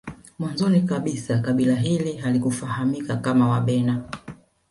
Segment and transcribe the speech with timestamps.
[0.39, 4.03] Mwanzoni kabisa kabila hili halikufahamika kama Wabena